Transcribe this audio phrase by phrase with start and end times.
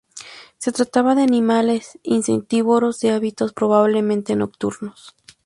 [0.57, 5.13] Se trata de animales insectívoros de hábitos probablemente nocturnos.